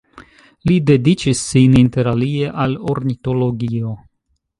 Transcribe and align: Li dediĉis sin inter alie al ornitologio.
Li 0.69 0.77
dediĉis 0.91 1.43
sin 1.49 1.75
inter 1.81 2.09
alie 2.13 2.49
al 2.65 2.73
ornitologio. 2.95 3.93